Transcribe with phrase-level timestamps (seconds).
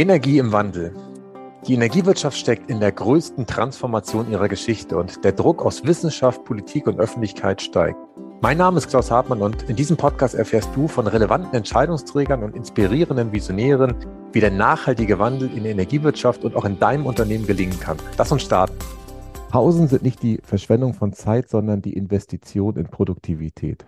[0.00, 0.94] Energie im Wandel.
[1.66, 6.86] Die Energiewirtschaft steckt in der größten Transformation ihrer Geschichte und der Druck aus Wissenschaft, Politik
[6.86, 7.98] und Öffentlichkeit steigt.
[8.40, 12.56] Mein Name ist Klaus Hartmann und in diesem Podcast erfährst du von relevanten Entscheidungsträgern und
[12.56, 13.94] inspirierenden Visionären,
[14.32, 17.98] wie der nachhaltige Wandel in der Energiewirtschaft und auch in deinem Unternehmen gelingen kann.
[18.16, 18.78] Lass uns starten.
[19.50, 23.84] Pausen sind nicht die Verschwendung von Zeit, sondern die Investition in Produktivität.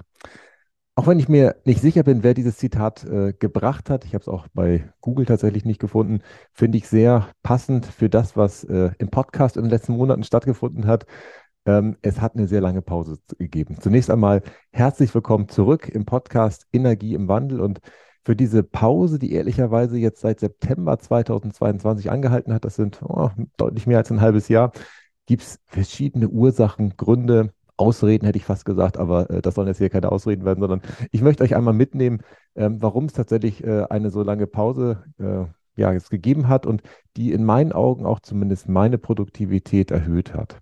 [0.95, 4.21] Auch wenn ich mir nicht sicher bin, wer dieses Zitat äh, gebracht hat, ich habe
[4.21, 6.21] es auch bei Google tatsächlich nicht gefunden,
[6.53, 10.86] finde ich sehr passend für das, was äh, im Podcast in den letzten Monaten stattgefunden
[10.86, 11.07] hat.
[11.64, 13.79] Ähm, es hat eine sehr lange Pause gegeben.
[13.81, 17.81] Zunächst einmal herzlich willkommen zurück im Podcast Energie im Wandel und
[18.22, 23.86] für diese Pause, die ehrlicherweise jetzt seit September 2022 angehalten hat, das sind oh, deutlich
[23.86, 24.72] mehr als ein halbes Jahr,
[25.25, 29.79] gibt es verschiedene Ursachen, Gründe, Ausreden hätte ich fast gesagt, aber äh, das sollen jetzt
[29.79, 32.20] hier keine Ausreden werden, sondern ich möchte euch einmal mitnehmen,
[32.55, 35.44] ähm, warum es tatsächlich äh, eine so lange Pause äh,
[35.80, 36.83] ja, jetzt gegeben hat und
[37.16, 40.58] die in meinen Augen auch zumindest meine Produktivität erhöht hat.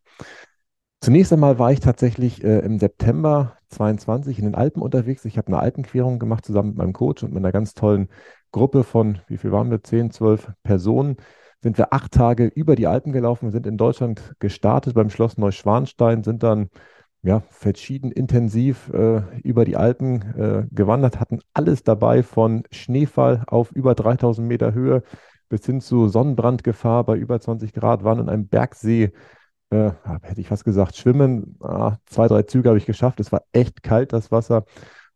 [1.03, 5.25] Zunächst einmal war ich tatsächlich äh, im September 22 in den Alpen unterwegs.
[5.25, 8.09] Ich habe eine Alpenquerung gemacht zusammen mit meinem Coach und mit einer ganz tollen
[8.53, 11.17] Gruppe von, wie viel waren wir, 10, 12 Personen
[11.63, 13.51] sind wir acht Tage über die Alpen gelaufen.
[13.51, 16.71] Sind in Deutschland gestartet beim Schloss Neuschwanstein, sind dann
[17.23, 23.73] ja, verschieden intensiv äh, über die Alpen äh, gewandert, hatten alles dabei von Schneefall auf
[23.73, 25.03] über 3000 Meter Höhe
[25.51, 29.13] bis hin zu Sonnenbrandgefahr bei über 20 Grad, waren in einem Bergsee,
[29.71, 29.91] äh,
[30.23, 31.57] hätte ich fast gesagt, schwimmen.
[31.61, 33.21] Ah, zwei, drei Züge habe ich geschafft.
[33.21, 34.65] Es war echt kalt, das Wasser.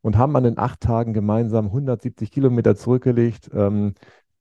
[0.03, 3.51] Und haben an den acht Tagen gemeinsam 170 Kilometer zurückgelegt.
[3.55, 3.95] Ähm,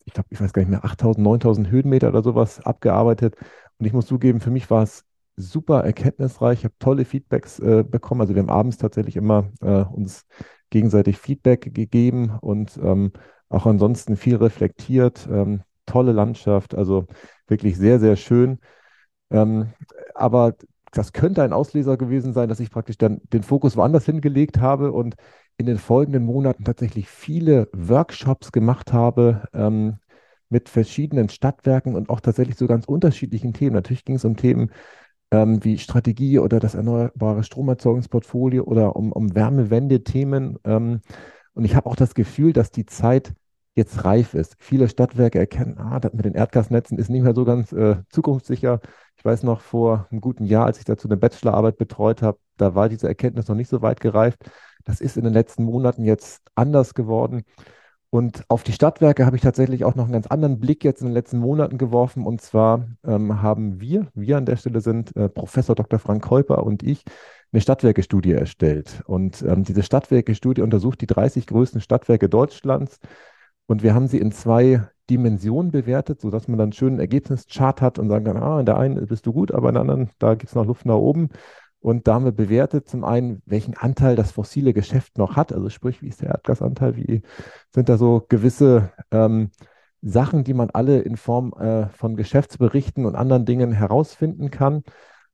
[0.06, 3.36] ich glaube, ich weiß gar nicht mehr, 8000, 9000 Höhenmeter oder sowas abgearbeitet.
[3.78, 6.59] Und ich muss zugeben, für mich war es super erkenntnisreich.
[6.59, 8.22] Ich habe tolle Feedbacks äh, bekommen.
[8.22, 10.25] Also wir haben abends tatsächlich immer äh, uns
[10.70, 13.12] gegenseitig Feedback gegeben und ähm,
[13.50, 15.28] auch ansonsten viel reflektiert.
[15.31, 17.08] Ähm, tolle Landschaft, also
[17.48, 18.59] wirklich sehr, sehr schön.
[19.31, 19.73] Ähm,
[20.16, 20.56] aber
[20.92, 24.91] das könnte ein Auslöser gewesen sein, dass ich praktisch dann den Fokus woanders hingelegt habe
[24.91, 25.16] und
[25.57, 29.97] in den folgenden Monaten tatsächlich viele Workshops gemacht habe ähm,
[30.50, 33.74] mit verschiedenen Stadtwerken und auch tatsächlich so ganz unterschiedlichen Themen.
[33.74, 34.72] Natürlich ging es um Themen
[35.33, 40.59] ähm, wie Strategie oder das erneuerbare Stromerzeugungsportfolio oder um, um Wärmewende-Themen.
[40.63, 41.01] Ähm,
[41.55, 43.33] und ich habe auch das Gefühl, dass die Zeit
[43.73, 44.55] jetzt reif ist.
[44.59, 48.79] Viele Stadtwerke erkennen, ah, das mit den Erdgasnetzen ist nicht mehr so ganz äh, zukunftssicher.
[49.17, 52.75] Ich weiß noch, vor einem guten Jahr, als ich dazu eine Bachelorarbeit betreut habe, da
[52.75, 54.38] war diese Erkenntnis noch nicht so weit gereift.
[54.83, 57.44] Das ist in den letzten Monaten jetzt anders geworden.
[58.13, 61.07] Und auf die Stadtwerke habe ich tatsächlich auch noch einen ganz anderen Blick jetzt in
[61.07, 62.28] den letzten Monaten geworfen.
[62.28, 65.97] Und zwar ähm, haben wir, wir an der Stelle sind äh, Professor Dr.
[65.97, 67.03] Frank Keuper und ich,
[67.51, 69.01] eine Stadtwerke-Studie erstellt.
[69.07, 73.00] Und ähm, diese Stadtwerke-Studie untersucht die 30 größten Stadtwerke Deutschlands.
[73.66, 77.97] Und wir haben sie in zwei Dimensionen bewertet, sodass man dann einen schönen Ergebnischart hat
[77.97, 80.35] und sagen kann, ah, in der einen bist du gut, aber in der anderen, da
[80.35, 81.30] gibt es noch Luft nach oben.
[81.83, 85.69] Und da haben wir bewertet zum einen, welchen Anteil das fossile Geschäft noch hat, also
[85.69, 87.23] sprich, wie ist der Erdgasanteil, wie
[87.75, 89.51] sind da so gewisse ähm,
[90.01, 94.83] Sachen, die man alle in Form äh, von Geschäftsberichten und anderen Dingen herausfinden kann.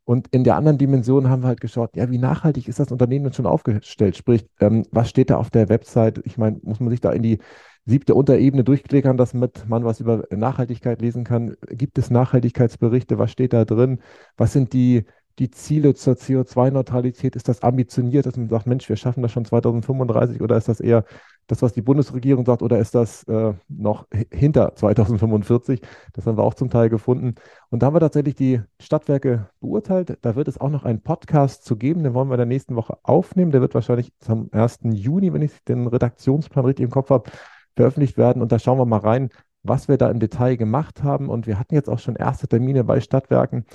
[0.05, 3.25] Und in der anderen Dimension haben wir halt geschaut, ja, wie nachhaltig ist das Unternehmen
[3.25, 4.17] denn schon aufgestellt?
[4.17, 6.19] Sprich, ähm, was steht da auf der Website?
[6.25, 7.37] Ich meine, muss man sich da in die
[7.85, 11.55] siebte Unterebene durchklickern, dass man was über Nachhaltigkeit lesen kann?
[11.69, 13.19] Gibt es Nachhaltigkeitsberichte?
[13.19, 14.01] Was steht da drin?
[14.35, 15.05] Was sind die
[15.39, 17.35] die Ziele zur CO2-Neutralität?
[17.35, 20.79] Ist das ambitioniert, dass man sagt, Mensch, wir schaffen das schon 2035 oder ist das
[20.79, 21.05] eher
[21.47, 25.81] das, was die Bundesregierung sagt oder ist das äh, noch hinter 2045?
[26.13, 27.35] Das haben wir auch zum Teil gefunden.
[27.69, 30.17] Und da haben wir tatsächlich die Stadtwerke beurteilt.
[30.21, 32.75] Da wird es auch noch einen Podcast zu geben, den wollen wir in der nächsten
[32.75, 33.51] Woche aufnehmen.
[33.51, 34.79] Der wird wahrscheinlich am 1.
[34.83, 37.31] Juni, wenn ich den Redaktionsplan richtig im Kopf habe,
[37.75, 38.41] veröffentlicht werden.
[38.41, 39.29] Und da schauen wir mal rein,
[39.63, 41.29] was wir da im Detail gemacht haben.
[41.29, 43.65] Und wir hatten jetzt auch schon erste Termine bei Stadtwerken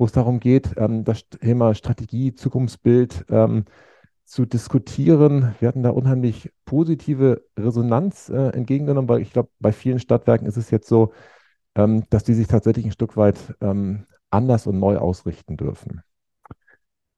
[0.00, 3.66] wo es darum geht, ähm, das Thema Strategie, Zukunftsbild ähm,
[4.24, 5.54] zu diskutieren.
[5.60, 10.56] Wir hatten da unheimlich positive Resonanz äh, entgegengenommen, weil ich glaube, bei vielen Stadtwerken ist
[10.56, 11.12] es jetzt so,
[11.74, 16.00] ähm, dass die sich tatsächlich ein Stück weit ähm, anders und neu ausrichten dürfen.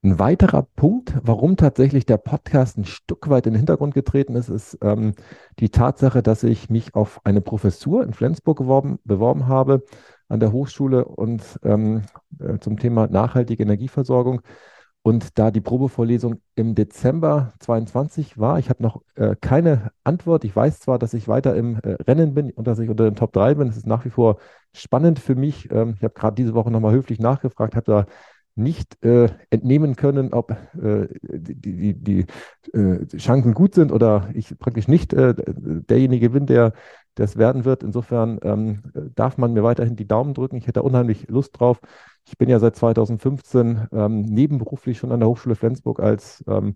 [0.03, 4.49] Ein weiterer Punkt, warum tatsächlich der Podcast ein Stück weit in den Hintergrund getreten ist,
[4.49, 5.13] ist ähm,
[5.59, 9.85] die Tatsache, dass ich mich auf eine Professur in Flensburg beworben, beworben habe
[10.33, 12.01] an der Hochschule und ähm,
[12.39, 14.41] äh, zum Thema nachhaltige Energieversorgung.
[15.03, 20.45] Und da die Probevorlesung im Dezember 22 war, ich habe noch äh, keine Antwort.
[20.45, 23.15] Ich weiß zwar, dass ich weiter im äh, Rennen bin und dass ich unter den
[23.15, 23.67] Top 3 bin.
[23.67, 24.37] Es ist nach wie vor
[24.73, 25.69] spannend für mich.
[25.71, 28.05] Ähm, ich habe gerade diese Woche nochmal höflich nachgefragt, habe da
[28.55, 32.25] nicht äh, entnehmen können, ob äh, die, die, die
[32.73, 36.73] äh, Chancen gut sind oder ich praktisch nicht derjenige bin, der
[37.15, 37.83] das werden wird.
[37.83, 38.83] Insofern ähm,
[39.15, 40.55] darf man mir weiterhin die Daumen drücken.
[40.57, 41.79] Ich hätte unheimlich Lust drauf.
[42.25, 46.75] Ich bin ja seit 2015 ähm, nebenberuflich schon an der Hochschule Flensburg als ähm,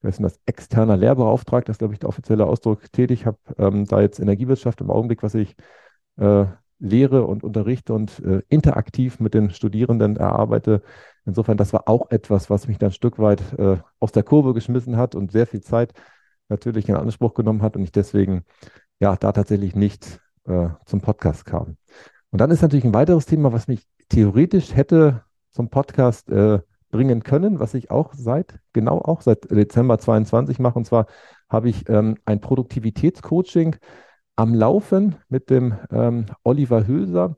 [0.00, 3.20] wer ist denn das, externer Lehrbeauftragter, das ist, glaube ich, der offizielle Ausdruck, tätig.
[3.20, 5.56] Ich habe ähm, da jetzt Energiewirtschaft im Augenblick, was ich
[6.16, 6.46] äh,
[6.78, 10.82] lehre und unterrichte und äh, interaktiv mit den Studierenden erarbeite.
[11.24, 14.54] Insofern, das war auch etwas, was mich dann ein Stück weit äh, aus der Kurve
[14.54, 15.92] geschmissen hat und sehr viel Zeit
[16.48, 18.44] natürlich in Anspruch genommen hat und ich deswegen
[19.00, 21.76] ja da tatsächlich nicht äh, zum Podcast kam.
[22.30, 26.60] Und dann ist natürlich ein weiteres Thema, was mich theoretisch hätte zum Podcast äh,
[26.90, 30.78] bringen können, was ich auch seit, genau auch seit Dezember 22 mache.
[30.78, 31.06] Und zwar
[31.48, 33.76] habe ich ähm, ein Produktivitätscoaching
[34.36, 37.36] am Laufen mit dem ähm, Oliver Hülser.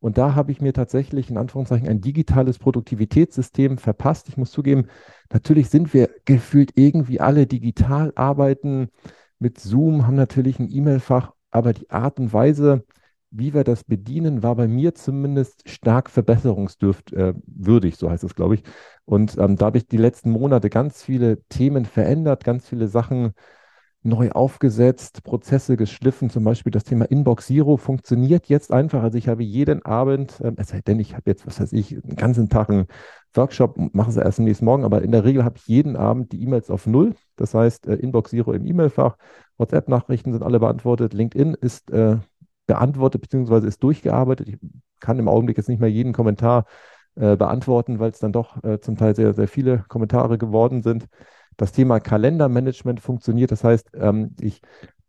[0.00, 4.28] Und da habe ich mir tatsächlich in Anführungszeichen ein digitales Produktivitätssystem verpasst.
[4.28, 4.88] Ich muss zugeben,
[5.32, 8.90] natürlich sind wir gefühlt irgendwie alle digital arbeiten
[9.42, 12.84] mit Zoom, haben natürlich ein E-Mail-Fach, aber die Art und Weise,
[13.30, 18.54] wie wir das bedienen, war bei mir zumindest stark verbesserungswürdig, äh, so heißt es, glaube
[18.54, 18.62] ich.
[19.04, 23.32] Und ähm, da habe ich die letzten Monate ganz viele Themen verändert, ganz viele Sachen
[24.04, 29.02] neu aufgesetzt, Prozesse geschliffen, zum Beispiel das Thema Inbox Zero funktioniert jetzt einfach.
[29.02, 31.92] Also ich habe jeden Abend, ähm, es sei denn, ich habe jetzt, was weiß ich,
[31.92, 32.86] einen ganzen Tag einen
[33.34, 36.32] Workshop, mache es erst am nächsten Morgen, aber in der Regel habe ich jeden Abend
[36.32, 37.14] die E-Mails auf Null.
[37.42, 39.16] Das heißt, äh, Inbox Zero im E-Mail-Fach,
[39.58, 42.16] WhatsApp-Nachrichten sind alle beantwortet, LinkedIn ist äh,
[42.66, 43.66] beantwortet bzw.
[43.66, 44.48] ist durchgearbeitet.
[44.48, 44.58] Ich
[45.00, 46.64] kann im Augenblick jetzt nicht mehr jeden Kommentar
[47.16, 51.08] äh, beantworten, weil es dann doch äh, zum Teil sehr, sehr viele Kommentare geworden sind.
[51.56, 53.50] Das Thema Kalendermanagement funktioniert.
[53.50, 54.62] Das heißt, ähm, ich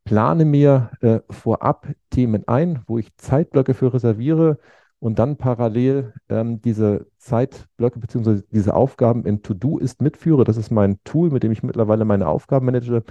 [0.04, 4.58] plane mir äh, vorab Themen ein, wo ich Zeitblöcke für reserviere
[5.04, 8.44] und dann parallel ähm, diese Zeitblöcke bzw.
[8.54, 10.46] diese Aufgaben in To-Do ist mitführe.
[10.46, 13.04] Das ist mein Tool, mit dem ich mittlerweile meine Aufgaben manage.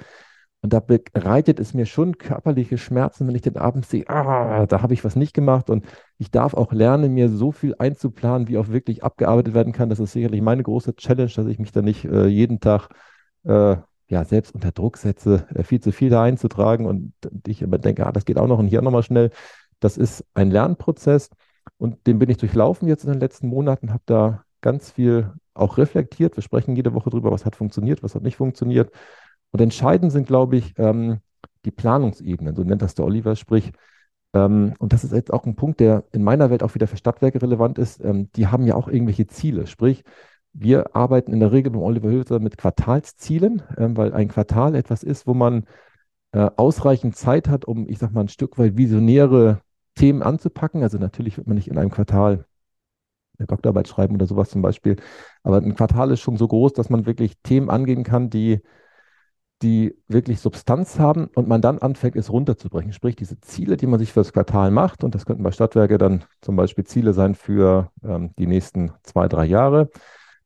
[0.62, 4.81] Und da bereitet es mir schon körperliche Schmerzen, wenn ich den Abend sehe, ah, da
[4.81, 5.69] habe ich was nicht gemacht.
[5.69, 5.85] Und
[6.17, 9.91] ich darf auch lernen, mir so viel einzuplanen, wie auch wirklich abgearbeitet werden kann.
[9.91, 12.88] Das ist sicherlich meine große Challenge, dass ich mich da nicht äh, jeden Tag
[13.45, 13.77] äh,
[14.09, 17.12] ja, selbst unter Druck setze, äh, viel zu viel da einzutragen und
[17.47, 19.29] ich immer denke, ah, das geht auch noch und hier nochmal schnell.
[19.79, 21.29] Das ist ein Lernprozess
[21.79, 25.79] und den bin ich durchlaufen jetzt in den letzten Monaten, habe da ganz viel auch
[25.79, 26.37] reflektiert.
[26.37, 28.91] Wir sprechen jede Woche drüber, was hat funktioniert, was hat nicht funktioniert.
[29.50, 31.20] Und entscheidend sind, glaube ich, ähm,
[31.64, 33.73] die Planungsebenen, so nennt das der Oliver, sprich,
[34.35, 36.97] ähm, und das ist jetzt auch ein Punkt, der in meiner Welt auch wieder für
[36.97, 38.03] Stadtwerke relevant ist.
[38.03, 40.05] Ähm, die haben ja auch irgendwelche Ziele, sprich,
[40.55, 45.03] wir arbeiten in der Regel beim Oliver Hülser mit Quartalszielen, ähm, weil ein Quartal etwas
[45.03, 45.64] ist, wo man
[46.32, 49.61] äh, ausreichend Zeit hat, um, ich sag mal, ein Stück weit visionäre
[49.94, 50.83] Themen anzupacken.
[50.83, 52.47] Also natürlich wird man nicht in einem Quartal
[53.39, 54.97] eine Doktorarbeit schreiben oder sowas zum Beispiel,
[55.43, 58.61] aber ein Quartal ist schon so groß, dass man wirklich Themen angehen kann, die
[59.62, 62.93] die wirklich Substanz haben und man dann anfängt, es runterzubrechen.
[62.93, 65.99] Sprich, diese Ziele, die man sich für das Quartal macht, und das könnten bei Stadtwerke
[65.99, 69.91] dann zum Beispiel Ziele sein für ähm, die nächsten zwei, drei Jahre,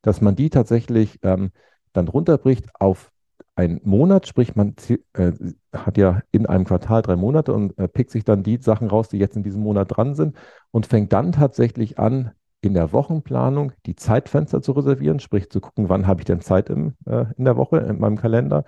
[0.02, 1.50] dass man die tatsächlich ähm,
[1.94, 3.10] dann runterbricht auf
[3.56, 4.74] einen Monat, sprich man
[5.14, 5.32] äh,
[5.72, 9.08] hat ja in einem Quartal drei Monate und äh, pickt sich dann die Sachen raus,
[9.08, 10.36] die jetzt in diesem Monat dran sind
[10.70, 15.88] und fängt dann tatsächlich an, in der Wochenplanung die Zeitfenster zu reservieren, sprich zu gucken,
[15.88, 18.64] wann habe ich denn Zeit im, äh, in der Woche in meinem Kalender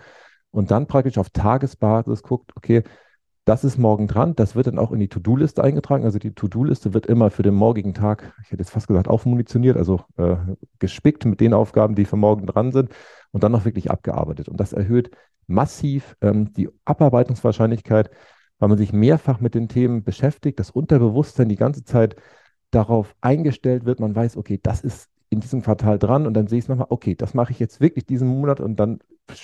[0.50, 2.82] und dann praktisch auf Tagesbasis guckt, okay,
[3.44, 6.05] das ist morgen dran, das wird dann auch in die To-Do-Liste eingetragen.
[6.05, 9.76] Also die To-Do-Liste wird immer für den morgigen Tag, ich hätte jetzt fast gesagt, aufmunitioniert,
[9.76, 10.37] also äh,
[10.78, 12.90] gespickt mit den Aufgaben, die für morgen dran sind
[13.32, 14.49] und dann auch wirklich abgearbeitet.
[14.49, 15.11] Und das erhöht
[15.47, 18.11] massiv ähm, die Abarbeitungswahrscheinlichkeit,
[18.58, 22.16] weil man sich mehrfach mit den Themen beschäftigt, das Unterbewusstsein die ganze Zeit
[22.70, 24.00] darauf eingestellt wird.
[24.00, 26.87] Man weiß, okay, das ist in diesem Quartal dran und dann sehe ich es nochmal,
[26.90, 29.00] okay, das mache ich jetzt wirklich diesen Monat und dann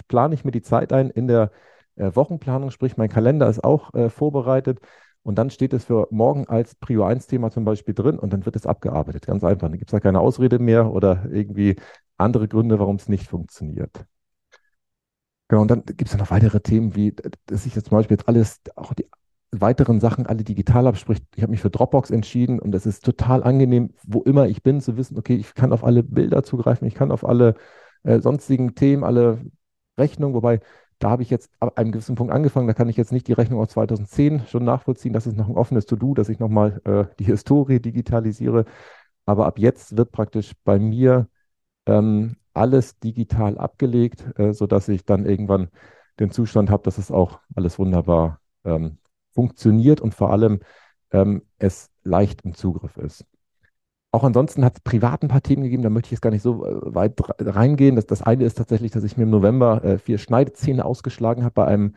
[0.09, 1.51] plane ich mir die Zeit ein in der
[1.97, 4.81] äh, Wochenplanung, sprich mein Kalender ist auch äh, vorbereitet
[5.25, 8.45] und dann steht es für morgen als Prio 1 Thema zum Beispiel drin und dann
[8.45, 9.27] wird es abgearbeitet.
[9.27, 9.69] Ganz einfach.
[9.69, 11.77] Dann gibt es da keine Ausrede mehr oder irgendwie
[12.25, 14.07] andere Gründe, warum es nicht funktioniert.
[15.49, 17.15] Genau, und dann gibt es ja noch weitere Themen, wie,
[17.47, 19.07] dass ich jetzt zum Beispiel jetzt alles, auch die
[19.53, 20.97] weiteren Sachen alle digital habe.
[20.97, 24.63] Sprich, ich habe mich für Dropbox entschieden und es ist total angenehm, wo immer ich
[24.63, 27.55] bin, zu wissen, okay, ich kann auf alle Bilder zugreifen, ich kann auf alle
[28.03, 29.43] äh, sonstigen Themen, alle
[29.99, 30.61] Rechnungen, wobei
[30.99, 33.33] da habe ich jetzt ab einem gewissen Punkt angefangen, da kann ich jetzt nicht die
[33.33, 35.13] Rechnung aus 2010 schon nachvollziehen.
[35.13, 38.65] Das ist noch ein offenes To-Do, dass ich nochmal äh, die Historie digitalisiere.
[39.27, 41.29] Aber ab jetzt wird praktisch bei mir
[41.87, 45.69] ähm, alles digital abgelegt, äh, sodass ich dann irgendwann
[46.21, 48.99] den Zustand habe, dass es auch alles wunderbar ähm,
[49.33, 50.61] funktioniert und vor allem
[51.11, 53.25] ähm, es leicht im Zugriff ist.
[54.13, 56.43] Auch ansonsten hat es privat ein paar Themen gegeben, da möchte ich jetzt gar nicht
[56.43, 57.97] so äh, weit reingehen.
[57.97, 61.55] Das, das eine ist tatsächlich, dass ich mir im November äh, vier Schneidezähne ausgeschlagen habe
[61.55, 61.97] bei einem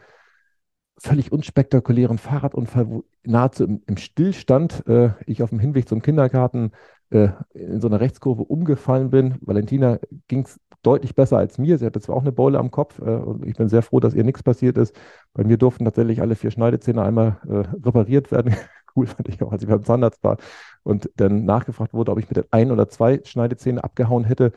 [0.98, 6.72] völlig unspektakulären Fahrradunfall, wo nahezu im, im Stillstand äh, ich auf dem Hinweg zum Kindergarten
[7.10, 9.36] äh, in so einer Rechtskurve umgefallen bin.
[9.42, 11.78] Valentina ging es deutlich besser als mir.
[11.78, 14.14] Sie hatte zwar auch eine Beule am Kopf äh, und ich bin sehr froh, dass
[14.14, 14.96] ihr nichts passiert ist.
[15.34, 18.56] Bei mir durften tatsächlich alle vier Schneidezähne einmal äh, repariert werden.
[18.96, 20.38] cool fand ich auch, als ich beim Zahnarzt war
[20.84, 24.54] und dann nachgefragt wurde, ob ich mit den ein oder zwei Schneidezähnen abgehauen hätte.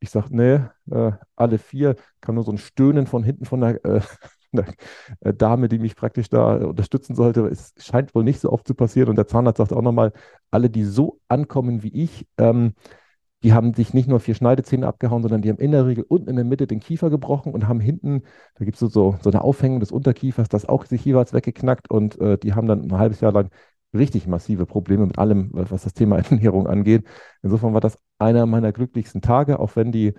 [0.00, 1.96] Ich sage, nee, äh, alle vier.
[2.20, 4.00] Kam nur so ein Stöhnen von hinten von der, der äh,
[5.20, 7.46] Dame, die mich praktisch da unterstützen sollte.
[7.46, 9.10] Es scheint wohl nicht so oft zu passieren.
[9.10, 10.12] Und der Zahnarzt sagt auch nochmal,
[10.50, 12.74] alle, die so ankommen wie ich, ähm,
[13.44, 16.30] die haben sich nicht nur vier Schneidezähne abgehauen, sondern die haben in der Regel unten
[16.30, 18.22] in der Mitte den Kiefer gebrochen und haben hinten,
[18.54, 22.18] da gibt es so, so eine Aufhängung des Unterkiefers, das auch sich jeweils weggeknackt und
[22.20, 23.50] äh, die haben dann ein halbes Jahr lang
[23.92, 27.06] richtig massive Probleme mit allem, was das Thema Ernährung angeht.
[27.42, 30.14] Insofern war das einer meiner glücklichsten Tage, auch wenn die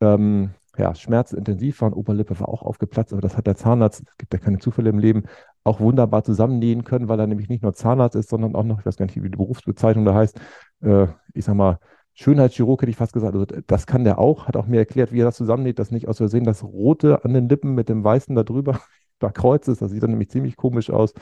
[0.00, 1.92] ähm, ja, schmerzintensiv waren.
[1.92, 4.98] Oberlippe war auch aufgeplatzt, aber das hat der Zahnarzt, es gibt ja keine Zufälle im
[4.98, 5.24] Leben,
[5.64, 8.86] auch wunderbar zusammennähen können, weil er nämlich nicht nur Zahnarzt ist, sondern auch noch, ich
[8.86, 10.40] weiß gar nicht, wie die Berufsbezeichnung da heißt,
[10.82, 11.78] äh, ich sag mal,
[12.14, 13.34] Schönheitschirurg hätte ich fast gesagt.
[13.34, 16.08] Also das kann der auch, hat auch mir erklärt, wie er das zusammennäht, dass nicht
[16.08, 18.80] aus Versehen das Rote an den Lippen mit dem Weißen da drüber
[19.18, 19.82] da kreuz ist.
[19.82, 21.14] Das sieht dann nämlich ziemlich komisch aus.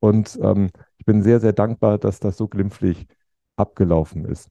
[0.00, 3.06] Und ähm, ich bin sehr, sehr dankbar, dass das so glimpflich
[3.56, 4.48] abgelaufen ist.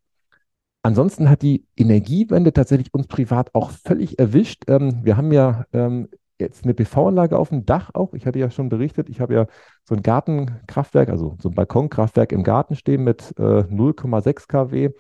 [0.84, 4.63] Ansonsten hat die Energiewende tatsächlich uns privat auch völlig erwischt.
[4.67, 6.07] Ähm, wir haben ja ähm,
[6.39, 8.13] jetzt eine PV-Anlage auf dem Dach auch.
[8.13, 9.48] Ich hatte ja schon berichtet, ich habe ja
[9.84, 14.91] so ein Gartenkraftwerk, also so ein Balkonkraftwerk im Garten stehen mit äh, 0,6 kW.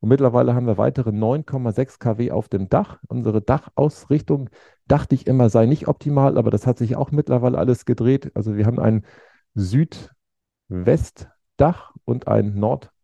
[0.00, 2.98] Und mittlerweile haben wir weitere 9,6 kW auf dem Dach.
[3.08, 4.50] Unsere Dachausrichtung
[4.86, 8.30] dachte ich immer sei nicht optimal, aber das hat sich auch mittlerweile alles gedreht.
[8.34, 9.04] Also wir haben ein
[9.54, 12.54] Südwestdach und ein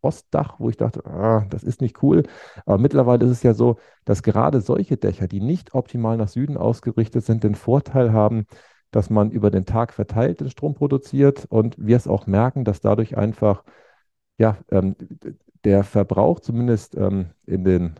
[0.03, 2.23] Nordostdach, wo ich dachte, ah, das ist nicht cool.
[2.65, 6.57] Aber mittlerweile ist es ja so, dass gerade solche Dächer, die nicht optimal nach Süden
[6.57, 8.45] ausgerichtet sind, den Vorteil haben,
[8.91, 12.81] dass man über den Tag verteilt den Strom produziert und wir es auch merken, dass
[12.81, 13.63] dadurch einfach
[14.37, 14.95] ja, ähm,
[15.63, 17.99] der Verbrauch zumindest ähm, in den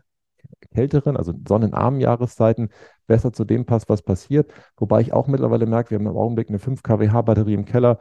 [0.74, 2.70] kälteren, also sonnenarmen Jahreszeiten
[3.08, 4.52] besser zu dem passt, was passiert.
[4.78, 8.00] Wobei ich auch mittlerweile merke, wir haben im Augenblick eine 5 kWh Batterie im Keller,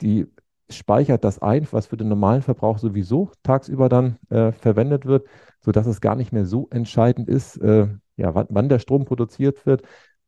[0.00, 0.26] die
[0.70, 5.26] speichert das ein, was für den normalen Verbrauch sowieso tagsüber dann äh, verwendet wird,
[5.60, 9.64] sodass es gar nicht mehr so entscheidend ist, äh, ja, wann, wann der Strom produziert
[9.66, 9.82] wird.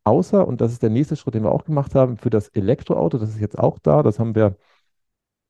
[0.05, 3.19] Außer, und das ist der nächste Schritt, den wir auch gemacht haben, für das Elektroauto,
[3.19, 4.57] das ist jetzt auch da, das haben wir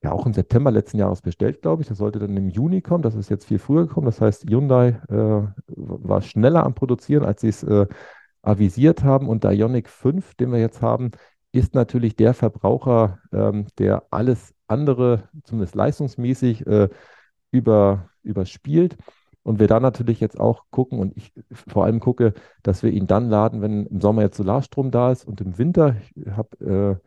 [0.02, 1.88] ja auch im September letzten Jahres bestellt, glaube ich.
[1.88, 3.02] Das sollte dann im Juni kommen.
[3.02, 4.06] Das ist jetzt viel früher gekommen.
[4.06, 7.86] Das heißt, Hyundai äh, war schneller am Produzieren, als sie es äh,
[8.42, 9.28] avisiert haben.
[9.28, 11.10] Und der Ioniq 5, den wir jetzt haben,
[11.52, 16.88] ist natürlich der Verbraucher, ähm, der alles andere, zumindest leistungsmäßig, äh,
[17.50, 18.96] über, überspielt.
[19.42, 23.06] Und wir dann natürlich jetzt auch gucken und ich vor allem gucke, dass wir ihn
[23.06, 25.96] dann laden, wenn im Sommer jetzt Solarstrom da ist und im Winter.
[26.14, 27.06] Ich habe äh,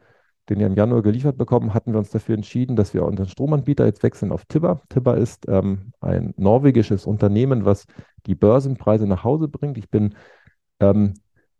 [0.50, 3.86] den ja im Januar geliefert bekommen, hatten wir uns dafür entschieden, dass wir unseren Stromanbieter
[3.86, 4.82] jetzt wechseln auf Tibber.
[4.90, 7.86] Tibber ist ähm, ein norwegisches Unternehmen, was
[8.26, 9.78] die Börsenpreise nach Hause bringt.
[9.78, 10.16] Ich bin
[10.80, 11.14] ähm,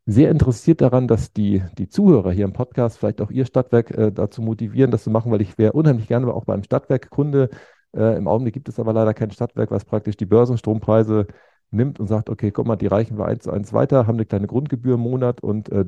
[0.06, 4.12] sehr interessiert daran, dass die, die Zuhörer hier im Podcast vielleicht auch ihr Stadtwerk äh,
[4.12, 7.50] dazu motivieren, das zu machen, weil ich wäre unheimlich gerne auch beim Stadtwerk Kunde.
[7.96, 11.28] Äh, Im Augenblick gibt es aber leider kein Stadtwerk, was praktisch die Börsenstrompreise
[11.72, 14.26] nimmt und sagt, okay, guck mal, die reichen wir eins zu eins weiter, haben eine
[14.26, 15.86] kleine Grundgebühr im Monat und äh,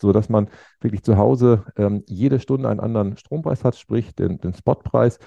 [0.00, 0.48] so dass man
[0.80, 5.18] wirklich zu Hause ähm, jede Stunde einen anderen Strompreis hat, sprich den, den Spotpreis.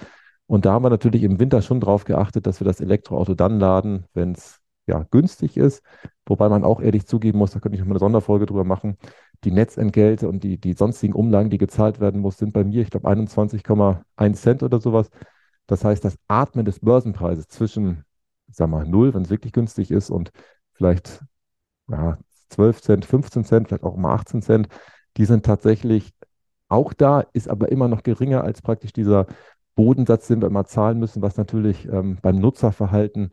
[0.48, 3.60] Und da haben wir natürlich im Winter schon darauf geachtet, dass wir das Elektroauto dann
[3.60, 5.84] laden, wenn es ja günstig ist.
[6.26, 8.98] Wobei man auch ehrlich zugeben muss, da könnte ich noch mal eine Sonderfolge drüber machen.
[9.44, 12.90] Die Netzentgelte und die, die sonstigen Umlagen, die gezahlt werden muss, sind bei mir, ich
[12.90, 15.10] glaube, 21,1 Cent oder sowas.
[15.68, 18.04] Das heißt, das Atmen des Börsenpreises zwischen,
[18.48, 20.32] ich sag mal, null, wenn es wirklich günstig ist, und
[20.74, 21.24] vielleicht
[21.88, 22.18] ja,
[22.50, 24.68] 12 Cent, 15 Cent, vielleicht auch mal 18 Cent,
[25.18, 26.14] die sind tatsächlich
[26.68, 29.28] auch da, ist aber immer noch geringer als praktisch dieser
[29.76, 33.32] Bodensatz, den wir immer zahlen müssen, was natürlich ähm, beim Nutzerverhalten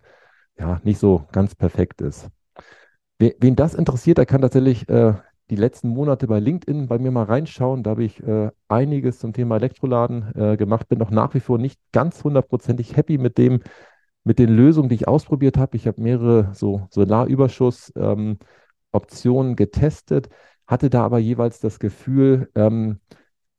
[0.59, 2.28] ja nicht so ganz perfekt ist.
[3.18, 5.14] Wen das interessiert, der kann tatsächlich äh,
[5.50, 7.82] die letzten Monate bei LinkedIn bei mir mal reinschauen.
[7.82, 11.59] Da habe ich äh, einiges zum Thema Elektroladen äh, gemacht, bin noch nach wie vor
[11.59, 13.61] nicht ganz hundertprozentig happy mit dem,
[14.25, 15.76] mit den Lösungen, die ich ausprobiert habe.
[15.76, 18.38] Ich habe mehrere so Solarüberschuss ähm,
[19.56, 20.28] getestet,
[20.66, 23.00] hatte da aber jeweils das Gefühl, ähm,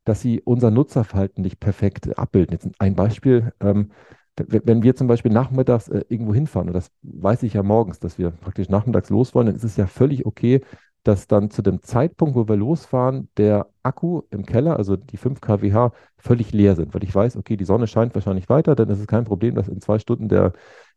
[0.03, 2.53] dass sie unser Nutzerverhalten nicht perfekt abbilden.
[2.53, 3.91] Jetzt ein Beispiel, ähm,
[4.37, 8.17] wenn wir zum Beispiel nachmittags äh, irgendwo hinfahren, und das weiß ich ja morgens, dass
[8.17, 10.61] wir praktisch nachmittags los wollen, dann ist es ja völlig okay,
[11.03, 15.41] dass dann zu dem Zeitpunkt, wo wir losfahren, der Akku im Keller, also die 5
[15.41, 18.99] kWh, völlig leer sind, weil ich weiß, okay, die Sonne scheint wahrscheinlich weiter, dann ist
[18.99, 20.53] es kein Problem, dass in zwei Stunden der,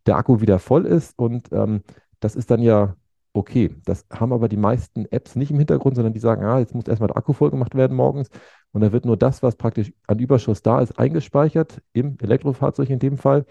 [0.07, 1.19] der Akku wieder voll ist.
[1.19, 1.83] Und ähm,
[2.21, 2.95] das ist dann ja
[3.37, 3.75] okay.
[3.85, 6.87] Das haben aber die meisten Apps nicht im Hintergrund, sondern die sagen, ah, jetzt muss
[6.87, 8.29] erstmal der Akku voll gemacht werden morgens
[8.73, 12.99] und da wird nur das, was praktisch an Überschuss da ist, eingespeichert, im Elektrofahrzeug in
[12.99, 13.47] dem Fall.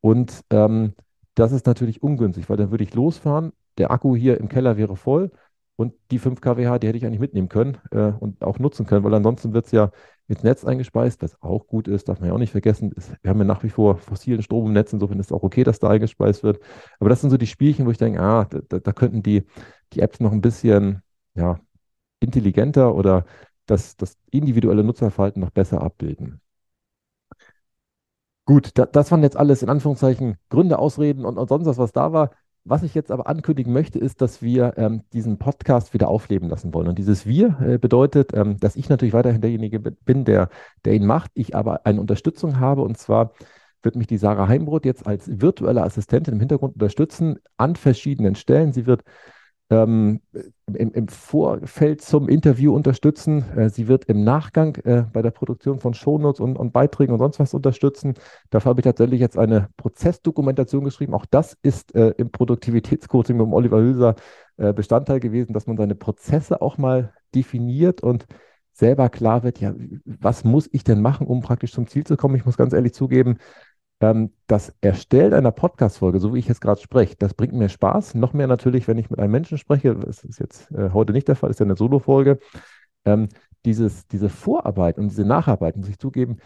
[0.00, 0.94] Und ähm,
[1.34, 4.96] das ist natürlich ungünstig, weil dann würde ich losfahren, der Akku hier im Keller wäre
[4.96, 5.30] voll
[5.76, 9.04] und die 5 kWh, die hätte ich eigentlich mitnehmen können äh, und auch nutzen können,
[9.04, 9.90] weil ansonsten wird es ja
[10.28, 12.92] ins Netz eingespeist, was auch gut ist, darf man ja auch nicht vergessen.
[12.92, 15.42] Ist, wir haben ja nach wie vor fossilen Strom im Netz, insofern ist es auch
[15.42, 16.60] okay, dass da eingespeist wird.
[17.00, 19.44] Aber das sind so die Spielchen, wo ich denke, ah, da, da könnten die,
[19.92, 21.02] die Apps noch ein bisschen
[21.34, 21.60] ja,
[22.20, 23.26] intelligenter oder
[23.66, 26.40] das, das individuelle Nutzerverhalten noch besser abbilden.
[28.46, 31.92] Gut, da, das waren jetzt alles in Anführungszeichen Gründe, Ausreden und, und sonst was, was
[31.92, 32.30] da war.
[32.66, 36.72] Was ich jetzt aber ankündigen möchte, ist, dass wir ähm, diesen Podcast wieder aufleben lassen
[36.72, 36.88] wollen.
[36.88, 40.48] Und dieses Wir äh, bedeutet, ähm, dass ich natürlich weiterhin derjenige bin, der,
[40.86, 42.80] der ihn macht, ich aber eine Unterstützung habe.
[42.80, 43.32] Und zwar
[43.82, 48.72] wird mich die Sarah Heimbrot jetzt als virtuelle Assistentin im Hintergrund unterstützen an verschiedenen Stellen.
[48.72, 49.02] Sie wird
[49.70, 50.20] ähm,
[50.66, 53.44] im, im, Vorfeld zum Interview unterstützen.
[53.56, 57.18] Äh, sie wird im Nachgang äh, bei der Produktion von Shownotes und, und, Beiträgen und
[57.18, 58.14] sonst was unterstützen.
[58.50, 61.14] Dafür habe ich tatsächlich jetzt eine Prozessdokumentation geschrieben.
[61.14, 64.16] Auch das ist äh, im Produktivitätscoaching mit Oliver Hülser
[64.56, 68.26] äh, Bestandteil gewesen, dass man seine Prozesse auch mal definiert und
[68.74, 69.72] selber klar wird, ja,
[70.04, 72.34] was muss ich denn machen, um praktisch zum Ziel zu kommen?
[72.34, 73.38] Ich muss ganz ehrlich zugeben,
[74.46, 78.14] das Erstellen einer Podcast-Folge, so wie ich jetzt gerade spreche, das bringt mir Spaß.
[78.14, 79.94] Noch mehr natürlich, wenn ich mit einem Menschen spreche.
[79.94, 82.38] Das ist jetzt äh, heute nicht der Fall, ist ja eine Solo-Folge.
[83.04, 83.28] Ähm,
[83.64, 86.38] dieses, diese Vorarbeit und diese Nacharbeit, muss ich zugeben,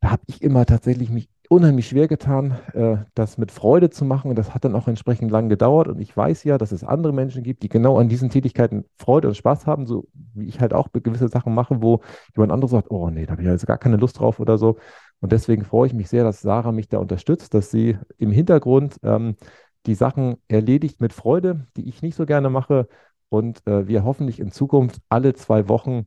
[0.00, 4.30] da habe ich immer tatsächlich mich unheimlich schwer getan, äh, das mit Freude zu machen.
[4.30, 5.88] Und das hat dann auch entsprechend lang gedauert.
[5.88, 9.28] Und ich weiß ja, dass es andere Menschen gibt, die genau an diesen Tätigkeiten Freude
[9.28, 12.00] und Spaß haben, so wie ich halt auch gewisse Sachen mache, wo
[12.34, 14.78] jemand anderes sagt, oh nee, da habe ich jetzt gar keine Lust drauf oder so.
[15.24, 18.98] Und deswegen freue ich mich sehr, dass Sarah mich da unterstützt, dass sie im Hintergrund
[19.02, 19.36] ähm,
[19.86, 22.88] die Sachen erledigt mit Freude, die ich nicht so gerne mache.
[23.30, 26.06] Und äh, wir hoffentlich in Zukunft alle zwei Wochen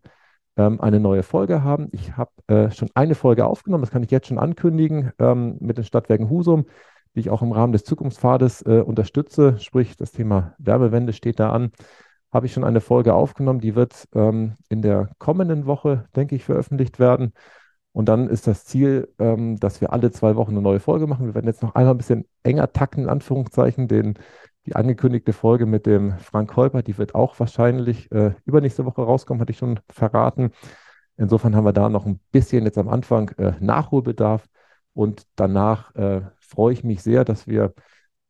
[0.56, 1.88] ähm, eine neue Folge haben.
[1.94, 5.80] Ich habe äh, schon eine Folge aufgenommen, das kann ich jetzt schon ankündigen, ähm, mit
[5.80, 6.68] den Stadtwerken Husum,
[7.16, 9.58] die ich auch im Rahmen des Zukunftspfades äh, unterstütze.
[9.58, 11.72] Sprich, das Thema Werbewende steht da an.
[12.32, 16.44] Habe ich schon eine Folge aufgenommen, die wird ähm, in der kommenden Woche, denke ich,
[16.44, 17.34] veröffentlicht werden.
[17.98, 21.26] Und dann ist das Ziel, ähm, dass wir alle zwei Wochen eine neue Folge machen.
[21.26, 23.88] Wir werden jetzt noch einmal ein bisschen enger takten, in Anführungszeichen.
[23.88, 24.20] Den,
[24.68, 29.42] die angekündigte Folge mit dem Frank Holper, die wird auch wahrscheinlich äh, übernächste Woche rauskommen,
[29.42, 30.52] hatte ich schon verraten.
[31.18, 34.46] Insofern haben wir da noch ein bisschen jetzt am Anfang äh, Nachholbedarf.
[34.94, 37.74] Und danach äh, freue ich mich sehr, dass wir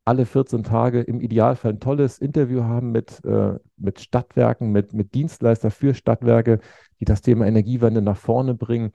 [0.06, 5.12] alle 14 Tage im Idealfall ein tolles Interview haben mit, äh, mit Stadtwerken, mit, mit
[5.12, 6.60] Dienstleister für Stadtwerke,
[7.00, 8.92] die das Thema Energiewende nach vorne bringen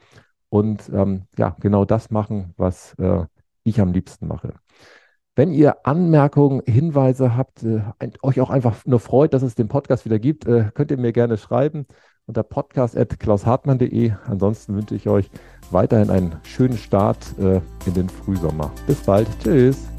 [0.54, 3.26] und ähm, ja, genau das machen, was äh,
[3.64, 4.54] ich am liebsten mache.
[5.36, 7.82] Wenn ihr Anmerkungen, Hinweise habt, äh,
[8.22, 11.12] euch auch einfach nur freut, dass es den Podcast wieder gibt, äh, könnt ihr mir
[11.12, 11.88] gerne schreiben
[12.28, 14.12] unter podcast.klaushartmann.de.
[14.28, 15.32] Ansonsten wünsche ich euch
[15.72, 18.70] weiterhin einen schönen Start äh, in den Frühsommer.
[18.86, 19.28] Bis bald.
[19.42, 19.90] Tschüss.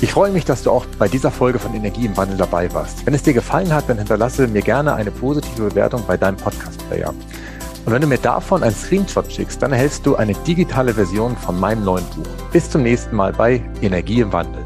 [0.00, 3.04] Ich freue mich, dass du auch bei dieser Folge von Energie im Wandel dabei warst.
[3.06, 7.12] Wenn es dir gefallen hat, dann hinterlasse mir gerne eine positive Bewertung bei deinem Podcast-Player.
[7.84, 11.58] Und wenn du mir davon einen Screenshot schickst, dann erhältst du eine digitale Version von
[11.58, 12.50] meinem neuen Buch.
[12.52, 14.64] Bis zum nächsten Mal bei Energie im Wandel.